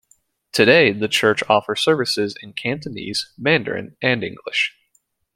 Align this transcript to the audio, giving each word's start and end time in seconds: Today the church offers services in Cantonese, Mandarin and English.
Today 0.51 0.93
the 0.93 1.07
church 1.07 1.43
offers 1.47 1.79
services 1.81 2.35
in 2.41 2.53
Cantonese, 2.53 3.31
Mandarin 3.37 3.97
and 4.01 4.23
English. 4.23 4.75